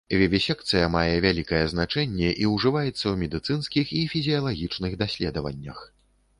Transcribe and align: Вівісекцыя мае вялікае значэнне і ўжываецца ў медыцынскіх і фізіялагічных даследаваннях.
Вівісекцыя 0.19 0.85
мае 0.95 1.11
вялікае 1.25 1.59
значэнне 1.73 2.31
і 2.45 2.49
ўжываецца 2.55 2.93
ў 2.93 3.13
медыцынскіх 3.27 3.95
і 4.03 4.05
фізіялагічных 4.17 5.01
даследаваннях. 5.07 5.89